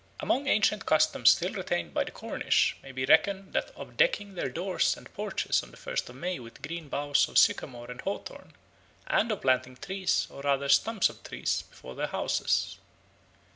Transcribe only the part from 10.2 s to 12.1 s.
or rather stumps of trees, before their